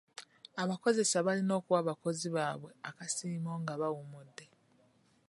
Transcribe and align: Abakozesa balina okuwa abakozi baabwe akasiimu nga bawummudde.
Abakozesa 0.63 1.17
balina 1.25 1.53
okuwa 1.59 1.77
abakozi 1.83 2.27
baabwe 2.35 2.71
akasiimu 2.89 3.51
nga 3.61 3.73
bawummudde. 3.81 4.45